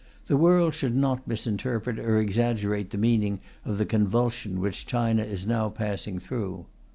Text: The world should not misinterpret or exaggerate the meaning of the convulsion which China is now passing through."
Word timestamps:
The 0.25 0.35
world 0.35 0.73
should 0.73 0.95
not 0.95 1.27
misinterpret 1.27 1.99
or 1.99 2.19
exaggerate 2.19 2.89
the 2.89 2.97
meaning 2.97 3.39
of 3.63 3.77
the 3.77 3.85
convulsion 3.85 4.59
which 4.59 4.87
China 4.87 5.21
is 5.21 5.45
now 5.45 5.69
passing 5.69 6.17
through." 6.17 6.65